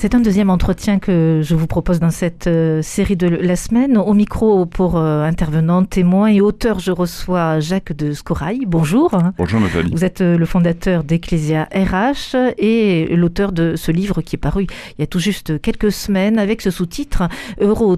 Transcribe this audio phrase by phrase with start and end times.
[0.00, 3.98] C'est un deuxième entretien que je vous propose dans cette euh, série de la semaine.
[3.98, 8.60] Au micro pour euh, intervenants, témoins et auteurs, je reçois Jacques de Scorail.
[8.66, 9.14] Bonjour.
[9.36, 9.90] Bonjour Nathalie.
[9.92, 14.68] Vous êtes euh, le fondateur d'Ecclesia RH et l'auteur de ce livre qui est paru
[14.96, 17.24] il y a tout juste quelques semaines avec ce sous-titre
[17.60, 17.94] Euro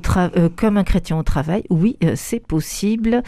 [0.56, 1.62] comme un chrétien au travail.
[1.70, 3.22] Oui, c'est possible,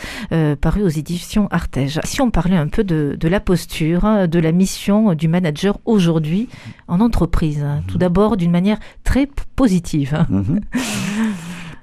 [0.61, 2.01] paru aux éditions Artege.
[2.03, 6.49] Si on parlait un peu de, de la posture, de la mission du manager aujourd'hui
[6.89, 7.65] en entreprise.
[7.87, 8.64] Tout d'abord d'une manière
[9.05, 10.27] très positive.
[10.35, 10.61] Mhm.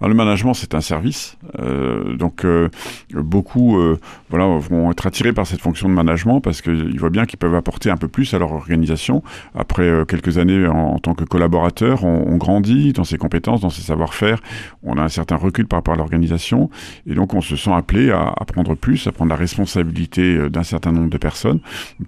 [0.08, 1.38] le management, c'est un service.
[1.60, 2.70] Euh, donc, euh,
[3.14, 4.00] beaucoup euh,
[4.30, 7.54] voilà, vont être attirés par cette fonction de management parce qu'ils voient bien qu'ils peuvent
[7.56, 9.22] apporter un peu plus à leur organisation.
[9.54, 14.40] Après quelques années en, tant que collaborateur, on, grandit dans ses compétences, dans ses savoir-faire.
[14.82, 16.72] On a un certain recul par rapport à l'organisation.
[17.06, 20.64] Et donc, on se sent appelé à, à prendre plus, à prendre la responsabilité d'un
[20.64, 21.60] certain nombre de personnes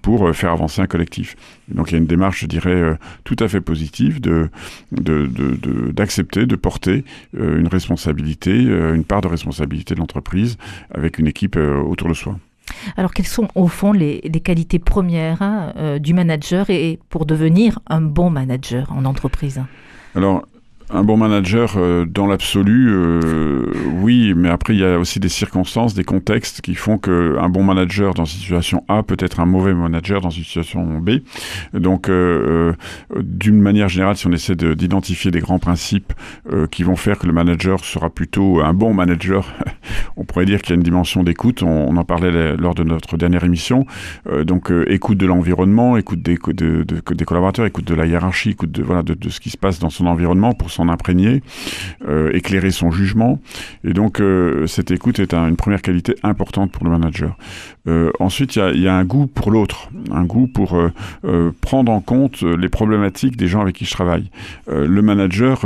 [0.02, 1.36] pour faire avancer un collectif.
[1.69, 4.50] Donc, il y a une démarche, je dirais, tout à fait positive de
[4.92, 10.58] d'accepter, de, porter une responsabilité euh, une part de responsabilité de l'entreprise
[10.94, 12.38] avec une équipe euh, autour de soi.
[12.97, 17.80] Alors, quelles sont au fond les, qualités premières hein, euh, du manager et pour devenir
[17.88, 19.61] un bon manager en entreprise?
[20.16, 20.45] Alors,
[20.89, 25.30] un bon manager, euh, dans l'absolu, euh, oui, mais après, il y a aussi des
[25.30, 29.45] circonstances, des contextes qui font qu'un bon manager dans une situation A peut être un
[29.45, 31.20] mauvais manager dans une situation B.
[31.73, 32.73] Donc, euh,
[33.20, 36.14] d'une manière générale, si on essaie d'identifier des grands principes
[36.72, 39.52] qui vont faire que le manager sera plutôt un bon manager,
[40.18, 41.64] on pourrait dire qu'il y a une dimension d'écoute.
[41.64, 43.86] On, en parlait lors de notre dernière émission.
[44.45, 49.30] donc, écoute de l'environnement, écoute des, de, collaborateurs, écoute de la hiérarchie, écoute de, de
[49.30, 51.42] ce qui se passe dans son environnement pour s'en imprégner,
[52.08, 53.40] euh, éclairer son jugement.
[53.84, 57.38] Et donc, euh, cette écoute est une première qualité importante pour le manager.
[57.88, 60.78] Euh, ensuite, il y a, un goût pour l'autre, un goût pour
[61.62, 64.30] prendre en compte les problématiques des gens avec qui je travaille.
[64.68, 65.66] le manager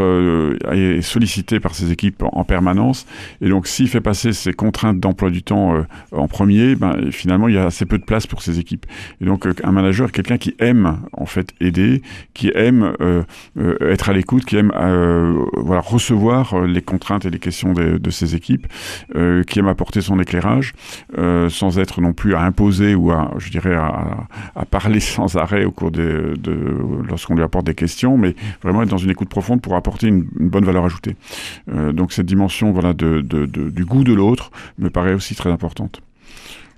[0.72, 3.06] est sollicité par ses équipes en permanence,
[3.42, 7.56] et donc s'il fait passer ses contraintes d'emploi du temps en premier, ben, finalement, il
[7.56, 8.86] y a assez peu de place pour ses équipes.
[9.22, 12.02] Et donc, un manager est quelqu'un qui aime en fait aider,
[12.34, 12.94] qui aime
[13.82, 14.72] être à l'écoute, qui aime
[15.56, 18.68] voilà, recevoir euh, les contraintes et les questions de, ses équipes,
[19.16, 20.74] euh, qui aime apporter son éclairage,
[21.50, 25.72] sans être non plus à imposer ou à, je dirais, à, parler sans arrêt au
[25.72, 26.34] cours de,
[27.08, 30.28] lorsqu'on lui apporte des questions, mais vraiment être dans une écoute profonde pour apporter une,
[30.40, 31.16] une bonne valeur ajoutée.
[31.94, 36.02] donc cette dimension voilà, de, du goût de l'autre me paraît aussi très importante.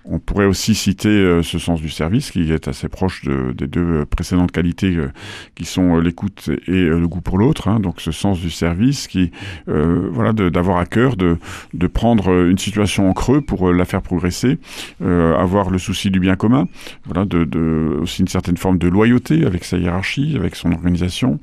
[0.05, 3.67] On pourrait aussi citer euh, ce sens du service qui est assez proche de, des
[3.67, 5.11] deux précédentes qualités euh,
[5.55, 7.67] qui sont euh, l'écoute et le goût pour l'autre.
[7.67, 7.79] Hein.
[7.79, 9.31] donc ce sens du service qui,
[9.67, 11.37] voilà, d'avoir à cœur de,
[11.73, 14.57] de prendre une situation en creux pour la faire progresser,
[15.01, 16.67] avoir le souci du bien commun,
[17.05, 21.39] voilà, de, de, aussi une certaine forme de loyauté avec sa hiérarchie, avec son organisation.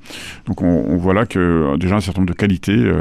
[0.46, 2.92] Donc on, on voit là que déjà un certain nombre de qualités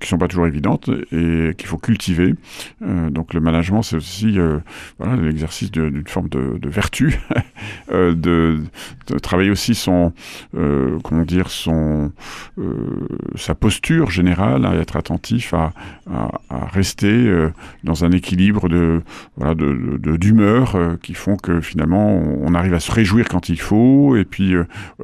[0.00, 2.34] qui sont pas toujours évidentes et qu'il faut cultiver.
[2.80, 4.38] donc le management, c'est aussi
[5.20, 7.18] l'exercice d'une forme de, vertu,
[7.92, 8.60] euh, de,
[9.22, 10.12] travailler aussi son,
[10.56, 12.12] euh, comment dire, son,
[12.58, 15.72] euh, sa posture générale, à être attentif à,
[16.72, 17.30] rester
[17.84, 19.02] dans un équilibre de,
[19.36, 24.16] voilà, de, d'humeur qui font que finalement on, arrive à se réjouir quand il faut,
[24.16, 24.54] et puis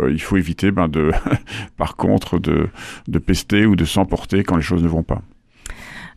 [0.09, 1.11] il faut éviter, ben, de,
[1.77, 2.69] par contre, de,
[3.06, 5.23] de pester ou de s'emporter quand les choses ne vont pas.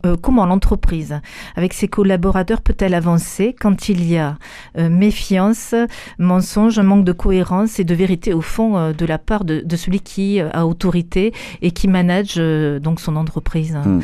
[0.04, 1.20] Euh, comment l'entreprise,
[1.54, 4.36] avec ses collaborateurs, peut-elle avancer quand il y a
[4.76, 5.74] euh, méfiance,
[6.18, 9.62] mensonge, un manque de cohérence et de vérité au fond euh, de la part de,
[9.76, 14.00] celui qui a autorité et qui manage donc son entreprise hmm.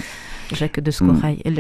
[0.53, 1.43] Jacques de Scorail?
[1.45, 1.53] Hmm.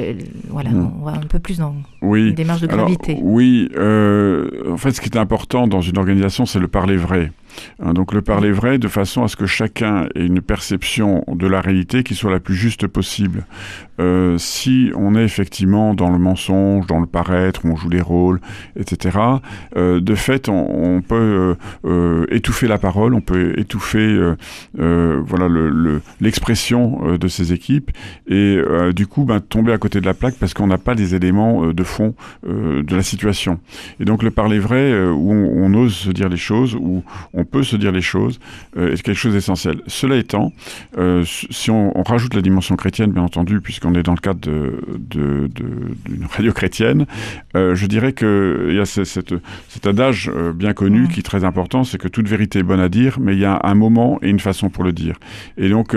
[0.50, 0.92] voilà, hmm.
[1.00, 3.18] on va un peu plus dans une démarche de gravité.
[3.20, 7.32] oui, en fait, ce qui est important dans une organisation, c'est le parler vrai.
[7.82, 11.46] Hein, donc le parler vrai de façon à ce que chacun ait une perception de
[11.46, 13.44] la réalité qui soit la plus juste possible.
[14.00, 18.40] Euh, si on est effectivement dans le mensonge, dans le paraître, on joue des rôles,
[18.76, 19.18] etc.,
[19.76, 24.18] euh, de fait, on, peut euh, étouffer la parole, on peut étouffer
[24.74, 25.48] voilà
[26.20, 27.90] l'expression le, de ces équipes
[28.26, 28.58] et
[28.94, 31.72] du coup ben, tomber à côté de la plaque parce qu'on n'a pas les éléments
[31.72, 32.14] de fond
[32.44, 33.60] de la situation.
[34.00, 37.02] Et donc le parler vrai, où on, on, ose se dire les choses, où
[37.34, 38.38] on peut se dire les choses
[38.76, 39.80] euh, est quelque chose d'essentiel?
[39.86, 40.52] Cela étant,
[40.96, 44.40] euh, si on, on, rajoute la dimension chrétienne, bien entendu, puisqu'on est dans le cadre
[44.40, 44.68] d'une
[45.08, 47.06] de, de, radio chrétienne,
[47.56, 49.34] euh, je dirais qu'il y a cette,
[49.68, 51.08] cet adage euh, bien connu mmh.
[51.08, 53.44] qui est très important, c'est que toute vérité est bonne à dire, mais il y
[53.44, 55.16] a un moment et une façon pour le dire.
[55.56, 55.96] Et donc,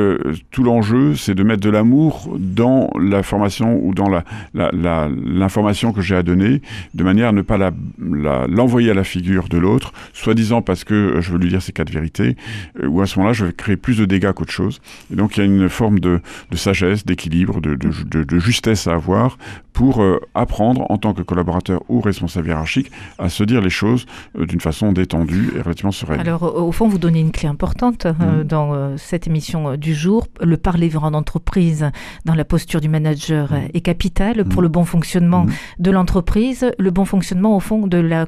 [0.52, 4.10] tout l'enjeu, c'est de mettre de l'amour dans la formation ou dans
[4.54, 6.62] l'information la, la, que j'ai à donner,
[6.94, 11.32] de manière à ne pas l'envoyer à la figure de l'autre, soi-disant parce que je
[11.32, 12.36] veux lui dire ces quatre vérités,
[12.82, 14.82] euh, ou à ce moment-là, je vais créer plus de dégâts qu'autre chose.
[15.12, 18.88] Et donc, il y a une forme de, de sagesse, d'équilibre, de, de, de, justesse
[18.88, 19.38] à avoir
[19.82, 24.06] pour euh, apprendre, en tant que collaborateur ou responsable hiérarchique, à se dire les choses
[24.38, 26.20] euh, d'une façon détendue et relativement sereine.
[26.20, 28.44] Alors, au fond, vous donnez une clé importante mmh.
[28.44, 30.28] dans cette émission du jour.
[30.40, 31.90] Le parler en entreprise,
[32.26, 33.70] dans la posture du manager, mmh.
[33.74, 34.66] est capital pour mmh.
[34.66, 35.48] le bon fonctionnement
[35.80, 38.28] de l'entreprise, le bon fonctionnement, au fond, de la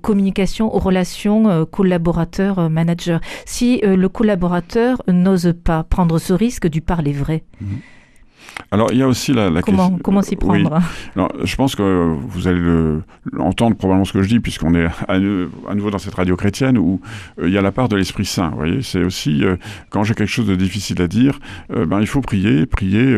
[0.00, 3.20] communication aux relations collaborateur-manager.
[3.44, 7.44] Si le collaborateur n'ose pas prendre ce risque du parler vrai.
[8.70, 9.98] Alors, il y a aussi la, la comment, question.
[10.02, 10.82] Comment s'y prendre oui.
[11.14, 13.02] Alors, Je pense que vous allez le,
[13.38, 16.78] entendre probablement ce que je dis, puisqu'on est à, à, nouveau dans cette radio chrétienne
[16.78, 17.00] où
[17.38, 18.50] euh, il y a la part de l'Esprit Saint.
[18.50, 19.56] Vous voyez, c'est aussi euh,
[19.90, 21.38] quand j'ai quelque chose de difficile à dire,
[21.72, 22.66] euh, ben il faut prier.
[22.66, 23.16] Prier,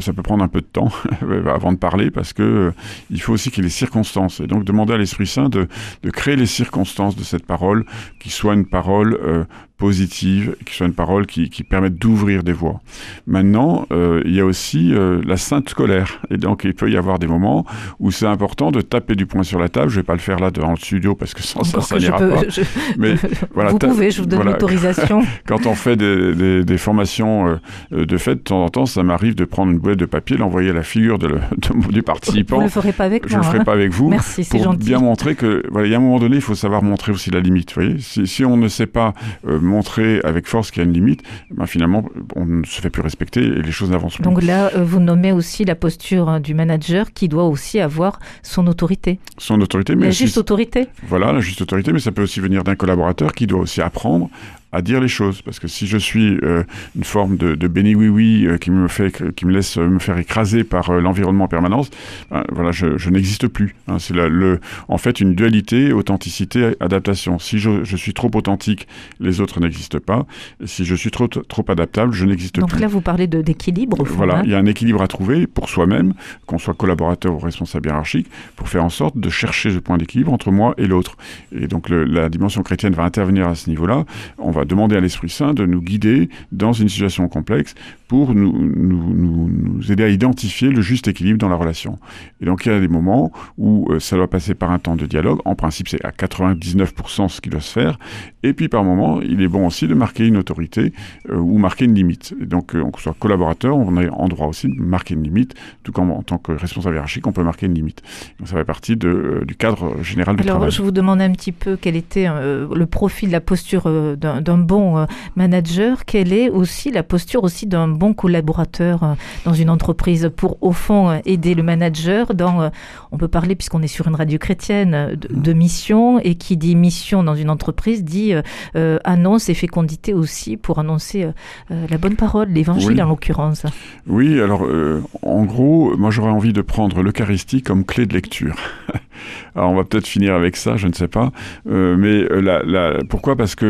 [0.00, 0.90] ça peut prendre un peu de temps
[1.46, 2.72] avant de parler, parce que
[3.10, 4.40] il faut aussi qu'il y ait les circonstances.
[4.40, 5.68] Et donc demander à l'Esprit Saint de,
[6.02, 7.84] de, créer les circonstances de cette parole,
[8.20, 9.46] qui soit une parole
[9.78, 12.80] positive, qui soit une parole qui, qui permette d'ouvrir des voies.
[13.26, 16.20] Maintenant, il y a aussi euh, la sainte colère.
[16.30, 17.64] Et donc, il peut y avoir des moments
[17.98, 19.90] où c'est important de taper du poing sur la table.
[19.90, 22.18] Je vais pas le faire là devant le studio parce que sans ça, ça n'ira
[22.18, 22.48] pas.
[22.48, 22.62] Je...
[22.98, 23.14] Mais
[23.54, 24.52] voilà, vous pouvez, je vous donne voilà.
[24.52, 25.22] l'autorisation.
[25.46, 27.58] Quand on fait des, des, des formations
[27.92, 30.36] euh, de fait, de temps en temps, ça m'arrive de prendre une boîte de papier,
[30.36, 32.56] l'envoyer à la figure de le, de, du participant.
[32.56, 33.42] Vous le ferez pas avec je moi.
[33.42, 33.64] Je le ferai hein.
[33.64, 34.08] pas avec vous.
[34.08, 34.86] Merci, c'est gentil.
[34.86, 37.30] bien montrer que, voilà, il y a un moment donné, il faut savoir montrer aussi
[37.30, 37.74] la limite.
[37.74, 39.14] Vous voyez, si, si on ne sait pas
[39.44, 42.04] montrer avec force qu'il y a une limite, ben finalement,
[42.36, 44.24] on ne se fait plus respecter et les choses n'avancent plus.
[44.34, 48.18] Donc là, euh, vous nommez aussi la posture hein, du manager qui doit aussi avoir
[48.42, 49.20] son autorité.
[49.38, 50.88] Son autorité, mais la si juste autorité.
[51.06, 54.28] Voilà, la juste autorité, mais ça peut aussi venir d'un collaborateur qui doit aussi apprendre
[54.74, 55.40] à dire les choses.
[55.40, 56.64] Parce que si je suis euh,
[56.96, 60.00] une forme de, de béni oui oui euh, qui me fait qui me laisse me
[60.00, 61.90] faire écraser par euh, l'environnement en permanence
[62.30, 67.38] ben, voilà je, je n'existe plus hein, c'est le en fait une dualité authenticité adaptation.
[67.38, 68.88] Si je, je suis trop authentique
[69.20, 70.26] les autres n'existent pas.
[70.64, 72.60] Si je suis trop trop adaptable je n'existe plus.
[72.62, 74.42] donc là vous parlez d'équilibre voilà hein.
[74.44, 76.14] il y a un équilibre à trouver pour soi-même
[76.46, 78.26] qu'on soit collaborateur ou responsable hiérarchique
[78.56, 81.16] pour faire en sorte de chercher ce point d'équilibre entre moi et l'autre.
[81.52, 84.04] Et donc le, la dimension chrétienne va intervenir à ce niveau là
[84.38, 87.74] on va demander à l'Esprit Saint de nous guider dans une situation complexe
[88.08, 91.98] pour nous, nous, nous, aider à identifier le juste équilibre dans la relation.
[92.40, 94.96] Et donc il y a des moments où euh, ça doit passer par un temps
[94.96, 95.40] de dialogue.
[95.44, 97.98] En principe, c'est à 99% ce qui doit se faire.
[98.42, 100.92] Et puis par moment, il est bon aussi de marquer une autorité
[101.30, 102.34] euh, ou marquer une limite.
[102.40, 105.54] Et donc, euh, qu'on soit collaborateur, on est en droit aussi de marquer une limite,
[105.82, 108.02] tout comme en tant que responsable hiérarchique, on peut marquer une limite.
[108.38, 110.70] Donc ça fait partie de, euh, du cadre général du Alors, travail.
[110.70, 114.98] je vous demande un petit peu quel était le profil, la posture euh, d'un bon
[114.98, 115.06] euh,
[115.36, 119.14] manager, quelle est aussi la posture aussi d'un bon collaborateur euh,
[119.44, 122.70] dans une entreprise pour, au fond, euh, aider le manager dans,
[123.10, 126.76] on peut parler, puisqu'on est sur une radio chrétienne, de, de, mission, et qui dit
[126.76, 128.34] mission dans une entreprise dit
[128.76, 133.02] euh, annonce et fécondité aussi pour annoncer euh, la bonne parole, l'évangile oui.
[133.02, 133.64] en l'occurrence.
[134.06, 138.56] Oui, alors euh, en gros, moi j'aurais envie de prendre l'Eucharistie comme clé de lecture.
[139.54, 141.30] alors on va peut-être finir avec ça, je ne sais pas.
[141.64, 143.36] Mais la, la, pourquoi?
[143.36, 143.64] Parce que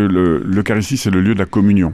[0.65, 1.93] l'Eucharistie, c'est le lieu de la communion.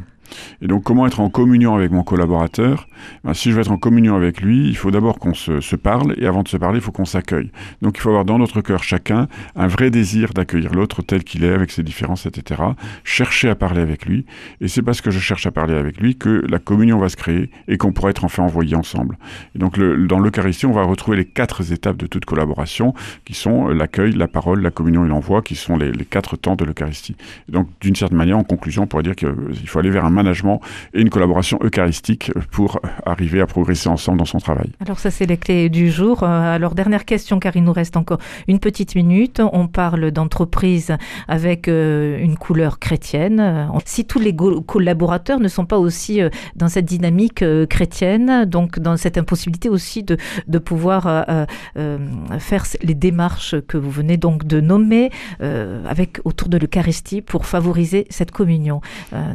[0.63, 2.89] Et donc, comment être en communion avec mon collaborateur?
[3.25, 6.15] Ben, Si je veux être en communion avec lui, il faut d'abord qu'on se, parle,
[6.19, 7.51] et avant de se parler, il faut qu'on s'accueille.
[7.83, 11.45] Donc, il faut avoir dans notre cœur chacun un vrai désir d'accueillir l'autre tel qu'il
[11.45, 12.63] est, avec ses différences, etc.
[13.05, 14.27] Chercher à parler avec lui,
[14.61, 17.17] et c'est parce que je cherche à parler avec lui que la communion va se
[17.17, 19.19] créer et qu'on pourra être enfin envoyé ensemble.
[19.55, 22.95] Et donc, dans l'Eucharistie, on va retrouver les quatre étapes de toute collaboration,
[23.25, 26.57] qui sont l'accueil, la parole, la communion et l'envoi, qui sont les, les, quatre temps
[26.57, 27.17] de l'Eucharistie.
[27.49, 29.29] Donc, d'une certaine manière, en conclusion, on pourrait dire qu'il
[29.67, 34.39] faut aller vers un et une collaboration eucharistique pour arriver à progresser ensemble dans son
[34.39, 34.71] travail.
[34.81, 36.23] Alors ça c'est les clés du jour.
[36.23, 39.41] Alors dernière question car il nous reste encore une petite minute.
[39.53, 40.97] On parle d'entreprise
[41.29, 43.69] avec une couleur chrétienne.
[43.85, 46.21] Si tous les collaborateurs ne sont pas aussi
[46.57, 51.47] dans cette dynamique chrétienne, donc dans cette impossibilité aussi de, de pouvoir euh,
[51.77, 51.99] euh,
[52.39, 55.11] faire les démarches que vous venez donc de nommer
[55.41, 58.81] euh, avec autour de l'Eucharistie pour favoriser cette communion.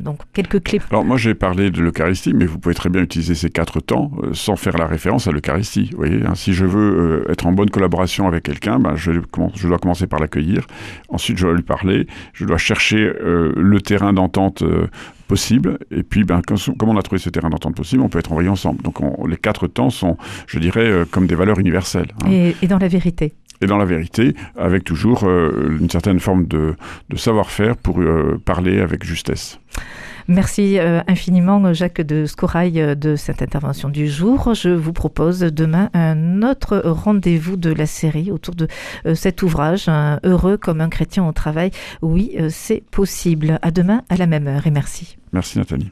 [0.02, 3.36] donc quelques clés Alors moi j'ai parlé de l'Eucharistie, mais vous pouvez très bien utiliser
[3.36, 5.90] ces quatre temps euh, sans faire la référence à l'Eucharistie.
[5.92, 6.36] Vous voyez, hein.
[6.36, 10.08] si je veux euh, être en bonne collaboration avec quelqu'un, ben, je, je, dois commencer
[10.08, 10.66] par l'accueillir.
[11.10, 12.08] Ensuite, je dois lui parler.
[12.34, 14.64] Je dois chercher euh, le terrain d'entente
[15.28, 15.80] possible.
[15.92, 18.50] Et puis, ben, comme on a trouvé ce terrain d'entente possible, on peut être envoyé
[18.50, 18.82] ensemble.
[18.84, 20.18] Donc, les quatre temps sont,
[20.48, 22.12] je dirais, comme des valeurs universelles.
[22.24, 22.32] Hein.
[22.32, 26.46] Et, et, dans la vérité et dans la vérité, avec toujours euh, une certaine forme
[26.48, 26.76] de,
[27.10, 29.60] de savoir-faire pour euh, parler avec justesse.
[30.28, 34.54] Merci euh, infiniment, Jacques de Scorail, de cette intervention du jour.
[34.54, 38.68] Je vous propose demain un autre rendez-vous de la série autour de
[39.14, 39.90] cet ouvrage,
[40.24, 41.72] Heureux comme un chrétien au travail.
[42.02, 43.60] Oui, c'est possible.
[43.62, 45.18] À demain, à la même heure, et merci.
[45.32, 45.92] Merci, Nathalie.